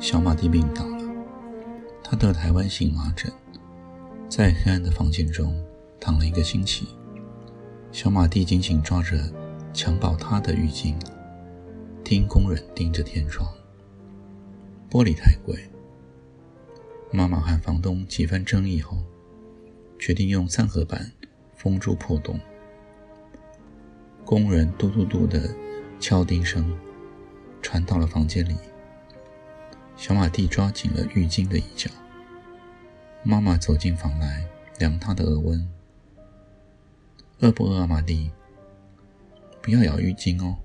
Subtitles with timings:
[0.00, 0.98] 小马蒂病倒了。
[2.02, 3.30] 他得台湾荨麻疹，
[4.28, 5.54] 在黑暗的房间中
[6.00, 6.86] 躺了一个星期。
[7.90, 9.18] 小马蒂紧紧抓着
[9.74, 10.94] 襁褓他的浴巾，
[12.04, 13.48] 听工人盯着天窗。
[14.88, 15.58] 玻璃太贵。
[17.10, 18.98] 妈妈和房东几番争议后，
[19.98, 21.10] 决定用三合板
[21.56, 22.38] 封住破洞。
[24.24, 25.50] 工人嘟嘟嘟的
[25.98, 26.72] 敲钉声。
[27.60, 28.54] 传到了房间里，
[29.98, 31.90] 小马蒂抓紧了浴巾的一角。
[33.24, 34.46] 妈妈走进房来，
[34.78, 35.68] 量他的额温。
[37.40, 38.30] 饿不饿啊，马蒂？
[39.60, 40.56] 不要咬浴巾哦。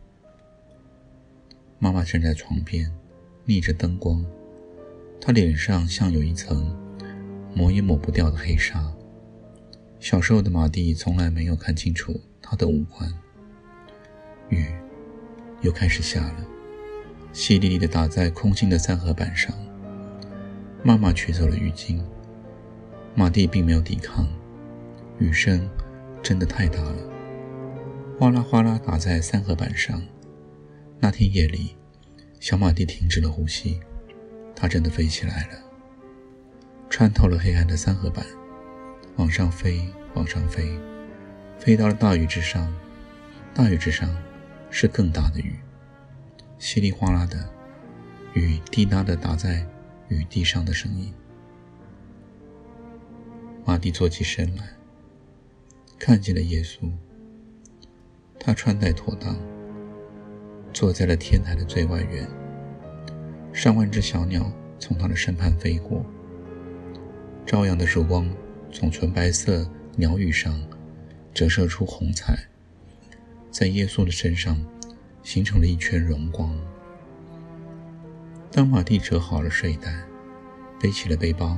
[1.79, 2.93] 妈妈站在床边，
[3.43, 4.23] 逆着灯光，
[5.19, 6.71] 她脸上像有一层
[7.55, 8.93] 抹也抹不掉的黑纱。
[9.99, 13.11] 小时候的马蒂从来没有看清楚她的五官。
[14.49, 14.71] 雨
[15.61, 16.52] 又开始下了。
[17.33, 19.51] 淅沥沥地打在空心的三合板上。
[20.83, 21.99] 妈妈取走了浴巾。
[23.15, 24.27] 马蒂并没有抵抗。
[25.19, 25.69] 雨声
[26.21, 26.97] 真的太大了，
[28.19, 30.01] 哗啦哗啦打在三合板上。
[30.99, 31.75] 那天夜里，
[32.39, 33.79] 小马蒂停止了呼吸，
[34.55, 35.59] 它真的飞起来了，
[36.89, 38.25] 穿透了黑暗的三合板，
[39.15, 40.67] 往上飞，往上飞，
[41.59, 42.73] 飞到了大雨之上。
[43.53, 44.09] 大雨之上
[44.71, 45.55] 是更大的雨。
[46.57, 47.49] 稀里哗啦的
[48.33, 49.65] 雨滴答的打在
[50.07, 51.13] 雨地上的声音。
[53.65, 54.69] 马蒂坐起身来，
[55.99, 56.91] 看见了耶稣。
[58.39, 59.37] 他穿戴妥当，
[60.73, 62.27] 坐在了天台的最外缘。
[63.53, 66.05] 上万只小鸟从他的身畔飞过，
[67.45, 68.29] 朝阳的曙光
[68.71, 70.59] 从纯白色鸟羽上
[71.33, 72.35] 折射出红彩，
[73.51, 74.57] 在耶稣的身上。
[75.23, 76.55] 形成了一圈荣光。
[78.51, 80.03] 当马蒂折好了睡袋，
[80.79, 81.57] 背起了背包，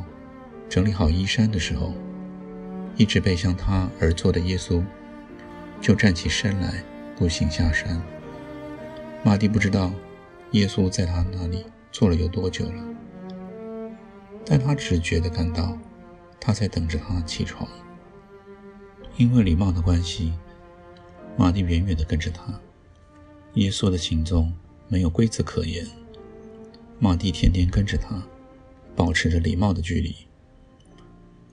[0.70, 1.94] 整理好衣衫的时候，
[2.96, 4.82] 一直背向他而坐的耶稣
[5.82, 6.84] 就站起身来，
[7.18, 8.02] 步行下山。
[9.24, 9.92] 马蒂不知道
[10.52, 12.84] 耶稣在他那里坐了有多久了，
[14.46, 15.78] 但他只觉得感到
[16.40, 17.68] 他在等着他起床。
[19.18, 20.34] 因为礼貌的关系，
[21.38, 22.58] 马蒂远远地跟着他。
[23.56, 24.54] 耶稣的行踪
[24.90, 25.88] 没有规则可言，
[27.00, 28.22] 马蒂天天跟着他，
[28.96, 30.14] 保持着礼貌的距离。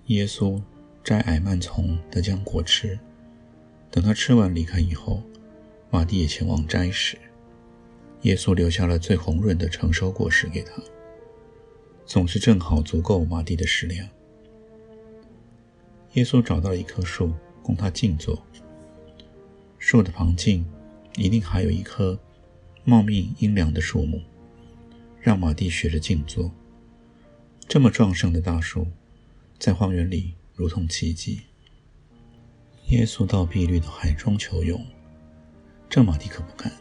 [0.07, 0.61] 耶稣
[1.05, 2.99] 摘矮蔓丛的浆果吃，
[3.89, 5.23] 等他吃完离开以后，
[5.91, 7.17] 马蒂也前往摘食。
[8.23, 10.83] 耶稣留下了最红润的成熟果实给他，
[12.05, 14.09] 总是正好足够马蒂的食量。
[16.15, 18.45] 耶稣找到了一棵树供他静坐，
[19.79, 20.67] 树的旁径。
[21.17, 22.19] 一定还有一棵
[22.85, 24.21] 茂密阴凉的树木，
[25.21, 26.51] 让马蒂学着静坐。
[27.69, 28.87] 这么壮盛的大树，
[29.59, 31.41] 在荒原里如同奇迹。
[32.89, 34.85] 耶稣到碧绿的海中求泳，
[35.89, 36.73] 这马蒂可不敢。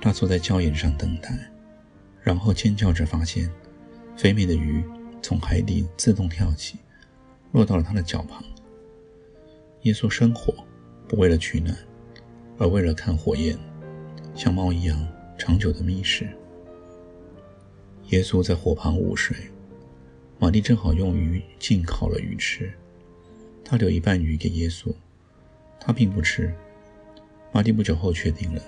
[0.00, 1.30] 他坐在礁岩上等待，
[2.22, 3.50] 然后尖叫着发现，
[4.16, 4.84] 肥美的鱼
[5.20, 6.78] 从海底自动跳起，
[7.52, 8.44] 落到了他的脚旁。
[9.82, 10.54] 耶稣生火，
[11.08, 11.76] 不为了取暖。
[12.58, 13.58] 而为了看火焰，
[14.34, 15.06] 像猫一样
[15.36, 16.28] 长久的觅食。
[18.10, 19.36] 耶稣在火旁午睡，
[20.38, 22.72] 玛丽正好用鱼浸烤了鱼吃。
[23.64, 24.94] 他留一半鱼给耶稣，
[25.80, 26.54] 他并不吃。
[27.50, 28.62] 玛丽不久后确定了，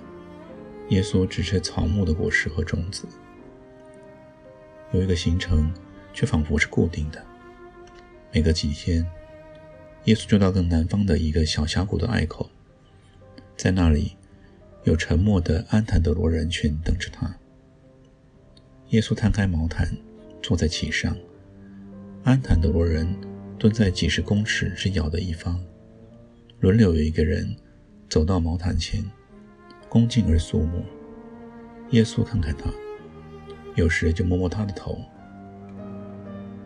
[0.88, 3.06] 耶稣只吃草木的果实和种子。
[4.92, 5.72] 有一个行程，
[6.14, 7.24] 却仿佛是固定的。
[8.32, 9.06] 每隔几天，
[10.04, 12.48] 耶稣就到更南方的一个小峡谷的隘口。
[13.56, 14.16] 在那里，
[14.84, 17.34] 有沉默的安坦德罗人群等着他。
[18.90, 19.88] 耶稣摊开毛毯，
[20.42, 21.16] 坐在其上。
[22.22, 23.08] 安坦德罗人
[23.58, 25.58] 蹲在几十公尺之遥的一方，
[26.60, 27.56] 轮流有一个人
[28.08, 29.02] 走到毛毯前，
[29.88, 30.84] 恭敬而肃穆。
[31.90, 32.70] 耶稣看看他，
[33.74, 34.98] 有时就摸摸他的头。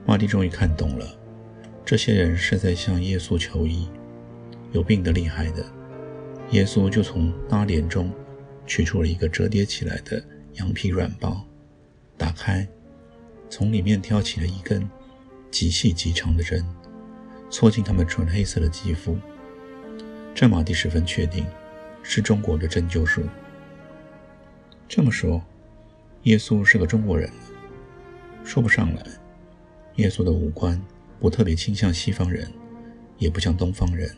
[0.05, 1.07] 马蒂终于看懂了，
[1.85, 3.89] 这些人是在向耶稣求医，
[4.73, 5.65] 有病得厉害的。
[6.51, 8.13] 耶稣就从拉帘中
[8.67, 10.23] 取出了一个折叠起来的
[10.55, 11.47] 羊皮软包，
[12.17, 12.67] 打开
[13.49, 14.89] 从里面挑起了一根
[15.51, 16.65] 极细极长的针，
[17.51, 19.17] 戳进他们纯黑色的肌肤。
[20.35, 21.47] 这马蒂十分确定，
[22.03, 23.23] 是中国的针灸术。
[24.89, 25.41] 这么说，
[26.25, 27.31] 耶稣是个中国人
[28.45, 29.07] 说不上来。
[29.97, 30.81] 耶稣的五官
[31.21, 32.51] 不特别倾向西方人，
[33.19, 34.11] 也不像东方人。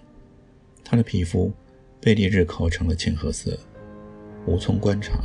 [0.84, 1.52] 他的皮肤
[2.04, 3.56] 被烈日烤成了浅褐色，
[4.44, 5.20] 无从观察。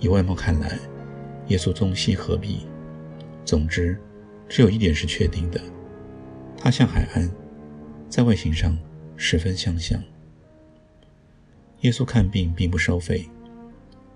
[0.00, 0.78] 以外貌看来，
[1.48, 2.66] 耶稣中西合璧。
[3.44, 3.98] 总之，
[4.48, 5.60] 只有一点是确定的：
[6.56, 7.30] 他像海安，
[8.08, 8.78] 在外形上
[9.14, 10.02] 十分相像。
[11.82, 13.28] 耶稣看病并不收费，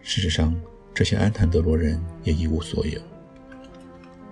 [0.00, 0.58] 事实上，
[0.94, 2.98] 这些安坦德罗人也一无所有，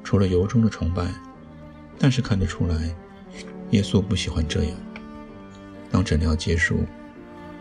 [0.03, 1.07] 除了由衷的崇拜。
[1.99, 2.97] 但是看得出来，
[3.73, 4.73] 耶稣不喜欢这样。
[5.91, 6.83] 当诊疗结束，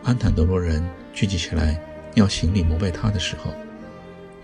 [0.03, 1.79] 安坦德罗人聚集起来
[2.15, 3.51] 要行礼膜拜他的时候，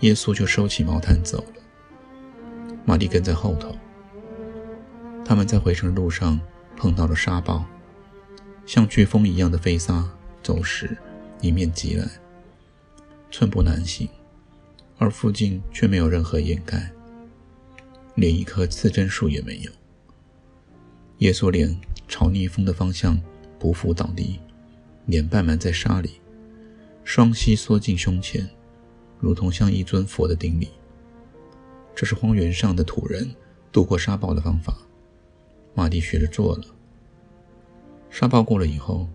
[0.00, 2.74] 耶稣就收起毛毯走了。
[2.84, 3.74] 玛丽跟在后头。
[5.24, 6.38] 他们在回程路上
[6.76, 7.64] 碰到了沙暴，
[8.64, 10.08] 像飓风一样的飞沙
[10.42, 10.96] 走时
[11.40, 12.06] 迎面击来，
[13.30, 14.08] 寸步难行，
[14.98, 16.90] 而附近却没有任何掩盖，
[18.14, 19.72] 连一棵刺针树也没有。
[21.18, 21.76] 耶稣脸
[22.06, 23.20] 朝逆风的方向
[23.58, 24.38] 匍匐倒地，
[25.06, 26.20] 脸半埋在沙里，
[27.04, 28.48] 双膝缩进胸前，
[29.20, 30.68] 如同像一尊佛的顶礼。
[31.94, 33.32] 这是荒原上的土人
[33.72, 34.76] 度过沙暴的方法。
[35.74, 36.64] 马蒂学着做了。
[38.10, 39.08] 沙暴过了以后，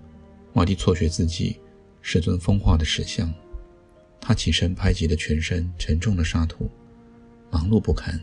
[0.54, 1.60] 马蒂错觉自己
[2.02, 3.34] 是尊风化的石像。
[4.20, 6.70] 他起身拍击着全身沉重的沙土，
[7.50, 8.18] 忙碌不堪。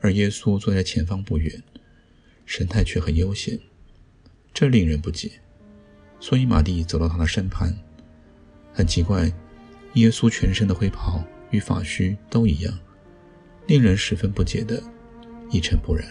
[0.00, 1.62] 而耶稣坐在前方不远，
[2.46, 3.60] 神态却很悠闲，
[4.52, 5.30] 这令人不解。
[6.22, 7.68] 所以马蒂走到他的身旁。
[8.72, 9.24] 很奇怪，
[9.94, 12.72] 耶稣全身的灰袍与发须都一样。
[13.66, 14.80] 令人十分不解的，
[15.50, 16.08] 一尘不染。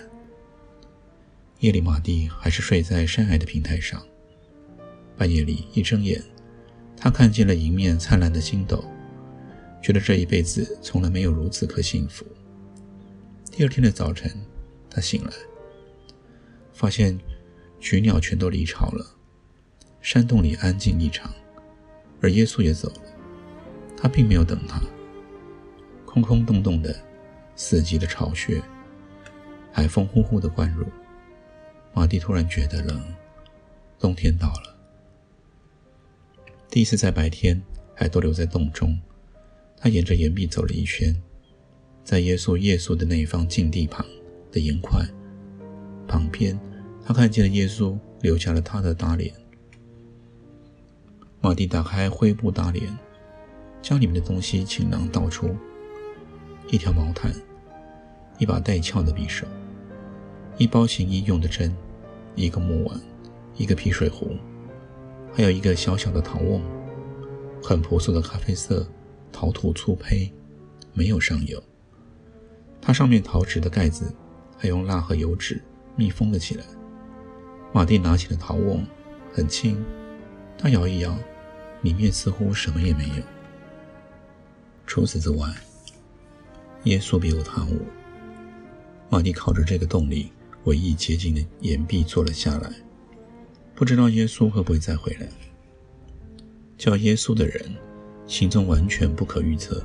[1.60, 4.06] 夜里，马蒂还是睡在山崖的平台上。
[5.18, 6.22] 半夜里一睁眼，
[6.98, 8.84] 他看见了迎面灿烂的星斗，
[9.82, 12.26] 觉得这一辈子从来没有如此可幸福。
[13.50, 14.30] 第二天的早晨，
[14.90, 15.32] 他醒来，
[16.74, 17.18] 发现
[17.80, 19.06] 群鸟全都离巢了，
[20.02, 21.32] 山洞里安静异常，
[22.20, 23.02] 而耶稣也走了。
[23.96, 24.82] 他并没有等他，
[26.06, 26.96] 空空洞洞的。
[27.54, 28.60] 四季的巢穴，
[29.72, 30.88] 海风呼呼的灌入。
[31.94, 33.00] 马蒂突然觉得冷，
[34.00, 34.76] 冬天到了。
[36.70, 37.62] 第一次在白天
[37.94, 39.00] 还逗留在洞中，
[39.78, 41.16] 他沿着岩壁走了一圈，
[42.04, 44.04] 在耶稣夜宿的那一方禁地旁
[44.52, 45.06] 的岩块
[46.08, 46.60] 旁边，
[47.06, 49.32] 他看见了耶稣留下了他的大脸。
[51.44, 52.96] 马蒂打开灰布大帘，
[53.82, 55.50] 将里面的东西倾囊倒出，
[56.70, 57.34] 一条毛毯。
[58.38, 59.46] 一把带鞘的匕首，
[60.58, 61.76] 一包行医用的针，
[62.36, 63.00] 一个木碗，
[63.56, 64.36] 一个皮水壶，
[65.32, 66.62] 还有一个小小的陶瓮，
[67.62, 68.88] 很朴素的咖啡色
[69.32, 70.32] 陶土粗胚，
[70.94, 71.62] 没有上油。
[72.82, 74.12] 它上面陶瓷的盖子
[74.58, 75.62] 还用蜡和油纸
[75.96, 76.64] 密封了起来。
[77.72, 78.84] 马蒂拿起了陶瓮，
[79.32, 79.84] 很轻，
[80.58, 81.16] 他摇一摇，
[81.82, 83.24] 里面似乎什么也没有。
[84.86, 85.48] 除此之外，
[86.84, 87.82] 耶稣别无他物。
[89.10, 90.32] 马蒂靠着这个洞里
[90.64, 92.72] 唯一接近的岩壁坐了下来，
[93.76, 95.28] 不知道耶稣会不会再回来。
[96.78, 97.76] 叫耶稣的人
[98.26, 99.84] 行踪完全不可预测。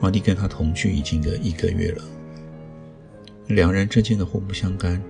[0.00, 2.04] 马蒂跟他同居已经个一个月了，
[3.48, 5.02] 两人之间的互不相干，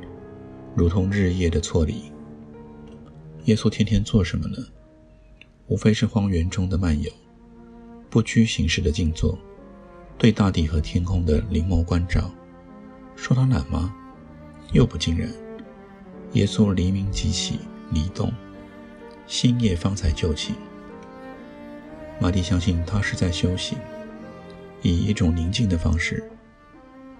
[0.75, 2.11] 如同日夜的错离。
[3.45, 4.57] 耶稣天天做什么呢？
[5.69, 7.11] 无非是荒原中的漫游，
[8.09, 9.39] 不拘形式的静坐，
[10.17, 12.31] 对大地和天空的临摹关照。
[13.17, 13.95] 说他懒吗？
[14.73, 15.29] 又不尽然。
[16.33, 17.59] 耶稣黎明即起，
[17.91, 18.33] 离动，
[19.27, 20.55] 星夜方才就寝。
[22.19, 23.77] 马蒂相信他是在休息，
[24.81, 26.23] 以一种宁静的方式。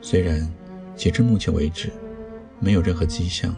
[0.01, 0.51] 虽然
[0.97, 1.93] 截至目前为止，
[2.61, 3.55] 没有任何迹象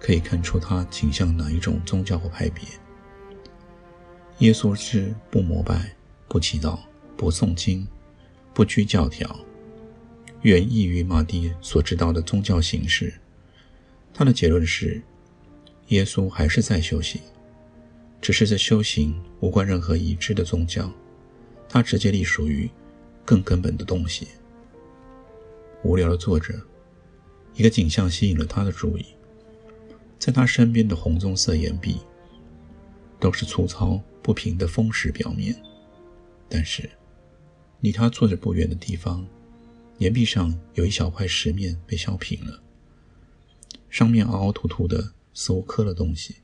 [0.00, 2.62] 可以看出他倾向哪一种宗教或派别。
[4.38, 5.94] 耶稣是不膜拜、
[6.28, 6.78] 不祈祷、
[7.16, 7.86] 不诵经、
[8.52, 9.38] 不拘教条。
[10.42, 13.14] 远异于马蒂所知道的宗教形式。
[14.12, 15.00] 他的结论是：
[15.88, 17.20] 耶稣还是在修行，
[18.20, 20.90] 只是这修行无关任何已知的宗教，
[21.68, 22.68] 他直接隶属于
[23.24, 24.28] 更根本的东西。
[25.82, 26.54] 无聊的坐着，
[27.54, 29.06] 一个景象吸引了他的注意，
[30.18, 31.98] 在他身边的红棕色岩壁，
[33.18, 35.54] 都是粗糙不平的风石表面，
[36.48, 36.90] 但是
[37.80, 39.24] 离他坐着不远的地方。
[39.98, 42.58] 岩壁上有一小块石面被削平了，
[43.90, 46.36] 上面凹凹凸凸的，似乎刻了东西。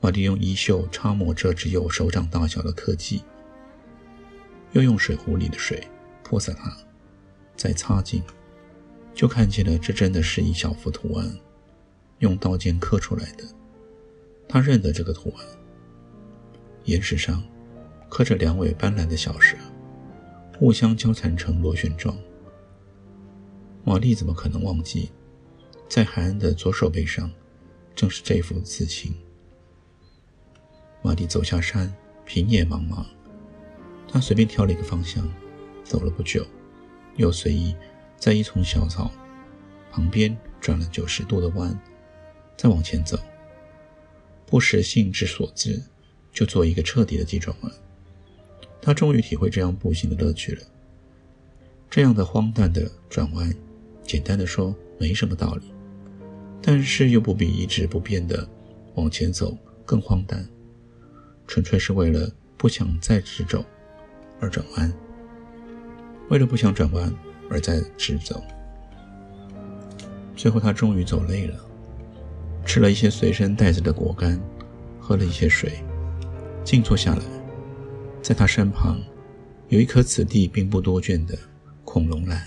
[0.00, 3.24] 马蒂用衣袖擦抹这只有手掌大小的刻迹，
[4.72, 5.86] 又用水壶里的水
[6.22, 6.74] 泼洒它，
[7.56, 8.22] 再擦净，
[9.12, 11.36] 就看见了这真的是一小幅图案，
[12.20, 13.44] 用刀尖刻出来的。
[14.48, 15.46] 他认得这个图案，
[16.84, 17.42] 岩石上
[18.08, 19.56] 刻着两尾斑斓的小蛇。
[20.58, 22.14] 互相交缠成螺旋状。
[23.82, 25.10] 玛丽怎么可能忘记，
[25.88, 27.30] 在海岸的左手背上，
[27.94, 29.14] 正是这幅刺青。
[31.00, 31.90] 玛丽走下山，
[32.26, 33.06] 平野茫茫，
[34.06, 35.26] 她随便挑了一个方向，
[35.82, 36.46] 走了不久，
[37.16, 37.74] 又随意
[38.18, 39.10] 在一丛小草
[39.90, 41.74] 旁边转了九十度的弯，
[42.54, 43.18] 再往前走。
[44.44, 45.82] 不时兴之所至，
[46.32, 47.72] 就做一个彻底的急转弯。
[48.82, 50.62] 他终于体会这样步行的乐趣了。
[51.90, 53.52] 这样的荒诞的转弯，
[54.02, 55.74] 简单的说没什么道理，
[56.62, 58.48] 但是又不比一直不变的
[58.94, 60.48] 往前走更荒诞。
[61.46, 63.64] 纯粹是为了不想再直走
[64.38, 64.92] 而转弯，
[66.28, 67.12] 为了不想转弯
[67.50, 68.40] 而再直走。
[70.36, 71.60] 最后他终于走累了，
[72.64, 74.40] 吃了一些随身带着的果干，
[75.00, 75.82] 喝了一些水，
[76.64, 77.22] 静坐下来。
[78.22, 79.00] 在他身旁，
[79.68, 81.36] 有一棵此地并不多见的
[81.84, 82.46] 恐龙兰，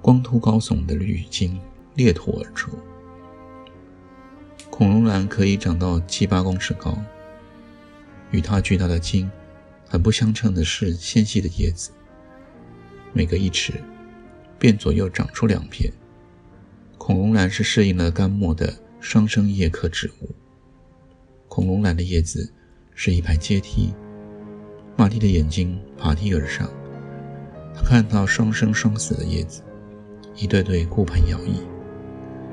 [0.00, 1.60] 光秃高耸的绿茎
[1.94, 2.70] 裂土而出。
[4.70, 6.96] 恐龙兰可以长到七八公尺高，
[8.30, 9.30] 与它巨大的茎
[9.86, 11.90] 很不相称的是纤细的叶子，
[13.12, 13.74] 每隔一尺
[14.58, 15.92] 便左右长出两片。
[16.96, 20.34] 恐龙兰是适应了干末的双生叶科植物。
[21.50, 22.50] 恐龙兰的叶子。
[23.02, 23.94] 是一排阶梯，
[24.94, 26.68] 玛丽的眼睛爬梯而上，
[27.74, 29.62] 她看到双生双死的叶子，
[30.36, 31.64] 一对对顾盼摇曳，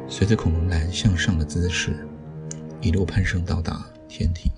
[0.07, 2.07] 随着恐龙兰向上的姿势，
[2.79, 4.49] 一路攀升到达天庭。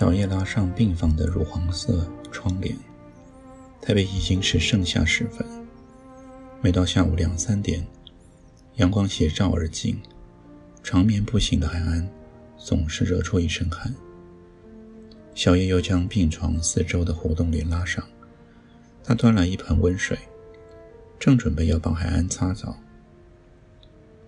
[0.00, 2.74] 小叶拉上病房的乳黄色窗帘。
[3.82, 5.46] 台北已经是盛夏时分，
[6.62, 7.86] 每到下午两三点，
[8.76, 10.00] 阳光斜照而进，
[10.82, 12.08] 长眠不醒的海安
[12.56, 13.94] 总是惹出一身汗。
[15.34, 18.02] 小叶又将病床四周的活动帘拉上，
[19.04, 20.18] 他端来一盆温水，
[21.18, 22.74] 正准备要帮海安擦澡。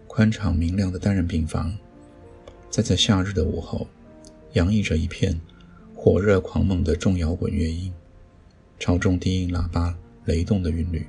[0.06, 1.74] 宽敞明亮的单人病房，
[2.68, 3.86] 在这夏日的午后，
[4.52, 5.40] 洋溢着一片。
[6.04, 7.92] 火热狂猛的重摇滚乐音，
[8.80, 11.06] 超重低音喇叭雷动的韵律，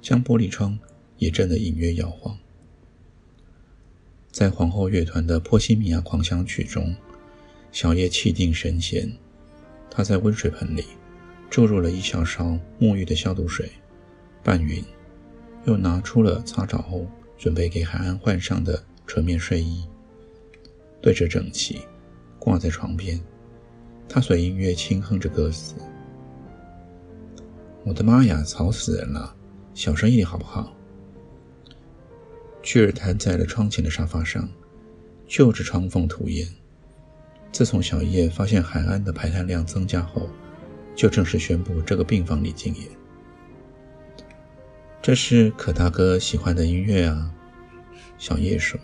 [0.00, 0.78] 将玻璃窗
[1.18, 2.38] 也震得隐约摇晃。
[4.30, 6.94] 在皇后乐团的《波西米亚狂想曲》中，
[7.72, 9.12] 小叶气定神闲，
[9.90, 10.84] 他在温水盆里
[11.50, 13.68] 注入了一小勺沐浴的消毒水，
[14.44, 14.80] 拌匀，
[15.64, 17.04] 又拿出了擦澡后
[17.36, 19.84] 准备给海安换上的纯棉睡衣，
[21.02, 21.80] 对着整齐
[22.38, 23.20] 挂在床边。
[24.08, 25.74] 他随音乐轻哼着歌词
[27.84, 29.34] ：“我的妈呀，吵死人了！
[29.74, 30.72] 小声一点好不好？”
[32.62, 34.48] 巨儿瘫在了窗前的沙发上，
[35.26, 36.48] 就着窗缝吐烟。
[37.52, 40.28] 自从小叶发现海安的排痰量增加后，
[40.94, 42.88] 就正式宣布这个病房里禁烟。
[45.02, 47.34] 这是可大哥喜欢的音乐啊，
[48.16, 48.80] 小叶说。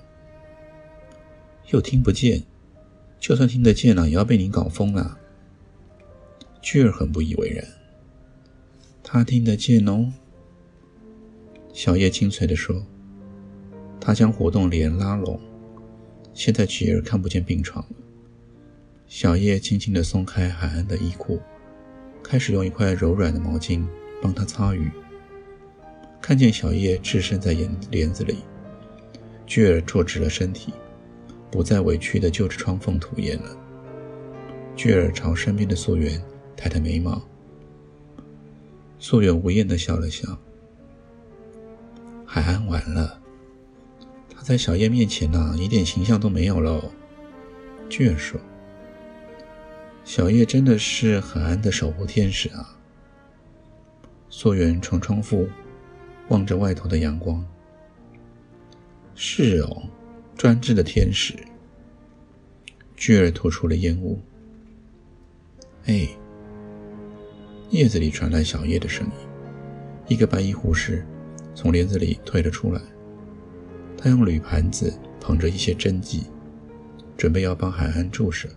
[1.69, 2.43] 又听不见。
[3.21, 5.19] 就算听得见了，也要被你搞疯了。
[6.63, 7.65] 巨儿很不以为然。
[9.03, 10.11] 他听得见哦，
[11.73, 12.85] 小叶清脆地说。
[14.01, 15.39] 他将活动帘拉拢，
[16.33, 17.97] 现在巨儿看不见病床了。
[19.07, 21.39] 小叶轻轻地松开海岸的衣裤，
[22.23, 23.87] 开始用一块柔软的毛巾
[24.23, 24.91] 帮他擦雨。
[26.23, 28.39] 看见小叶置身在帘帘子里，
[29.47, 30.73] 巨儿坐直了身体。
[31.51, 33.57] 不再委屈地就着窗缝吐烟了。
[34.77, 36.23] 巨儿朝身边的素媛
[36.57, 37.21] 抬抬眉毛，
[38.99, 40.39] 素媛无言地笑了笑。
[42.25, 43.21] 海安完了，
[44.35, 46.91] 他在小叶面前呢，一点形象都没有喽。
[47.89, 48.41] 巨儿说
[50.05, 52.79] ：“小叶真的是海安的守护天使啊。”
[54.31, 55.49] 素媛从窗户
[56.29, 57.45] 望着外头的阳光。
[59.17, 59.83] 是哦，
[60.41, 61.35] 专制的天使。
[62.97, 64.19] 巨儿吐出了烟雾。
[65.85, 66.09] 哎，
[67.69, 69.13] 叶子里传来小叶的声音。
[70.09, 71.07] 一个白衣护士
[71.55, 72.81] 从帘子里退了出来。
[73.99, 76.23] 他用铝盘子捧着一些针剂，
[77.19, 78.49] 准备要帮海安注射。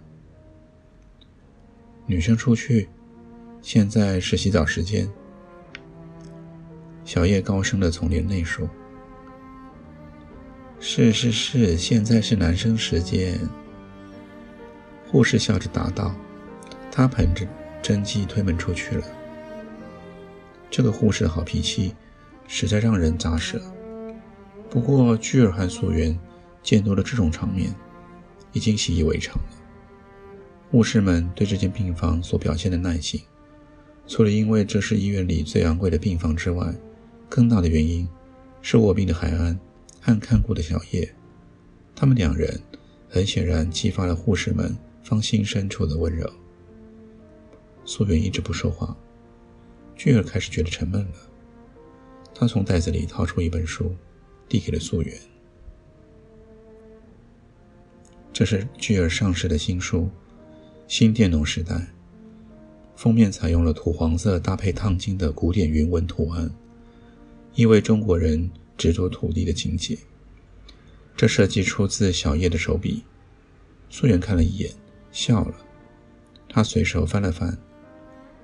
[2.06, 2.88] 女生出去，
[3.62, 5.06] 现在是洗澡时间。
[7.04, 8.70] 小叶高声的从帘内说。
[10.86, 13.40] 是是是，现在是男生时间。
[15.10, 16.14] 护士笑着答道，
[16.92, 17.48] 他捧着
[17.82, 19.06] 针剂推门出去了。
[20.70, 21.96] 这个护士的好脾气，
[22.50, 23.62] 实在让人咋舌。
[24.70, 26.20] 不过，居尔和素媛
[26.62, 27.74] 见多了这种场面，
[28.52, 29.50] 已经习以为常了。
[30.70, 33.22] 护士们对这间病房所表现的耐心，
[34.06, 36.76] 除了因为这是医院里最昂贵的病房之外，
[37.30, 38.06] 更大的原因
[38.62, 39.58] 是卧病的海安。
[40.06, 41.16] 和看顾的小叶，
[41.96, 42.62] 他们两人
[43.08, 46.30] 很显然激发了护士们芳心深处的温柔。
[47.86, 48.94] 素媛一直不说话，
[49.96, 51.16] 俊儿开始觉得沉闷了。
[52.36, 53.96] 他从袋子里掏出一本书，
[54.50, 55.18] 递给了素媛。
[58.34, 60.02] 这是巨儿上市的新书
[60.86, 61.76] 《新电农时代》，
[62.94, 66.52] 封面采用了土黄色搭配烫金的古典云纹图案，
[67.56, 68.52] 意味中国人。
[68.78, 69.98] 执着土地的情节，
[71.16, 73.04] 这设计出自小叶的手笔。
[73.90, 74.72] 素媛看了一眼，
[75.12, 75.56] 笑了。
[76.50, 77.58] 他随手翻了翻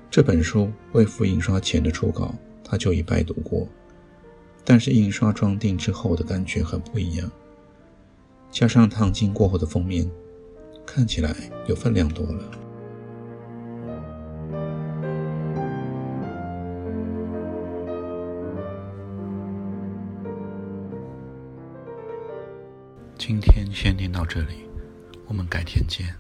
[0.09, 2.33] 这本书，未付印刷前的初稿，
[2.63, 3.67] 他就已拜读过。
[4.63, 7.31] 但是印刷装订之后的感觉很不一样，
[8.51, 10.09] 加上烫金过后的封面，
[10.86, 11.36] 看起来
[11.67, 12.69] 有分量多了。
[23.29, 24.65] 今天先念到这里，
[25.27, 26.15] 我们改天见。